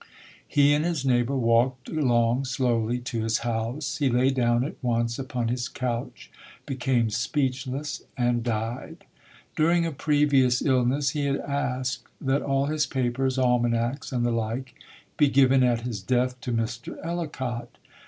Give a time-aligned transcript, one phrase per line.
[0.47, 3.97] He and his neighbor walked along slowly to his house.
[3.97, 6.31] He lay down at once upon his couch,
[6.65, 9.05] became speechless and died.
[9.55, 14.73] During a previous illness he had asked that all his papers, almanacs, and the like,
[15.17, 16.97] be given at his death to Mr.
[17.05, 17.77] Ellicott.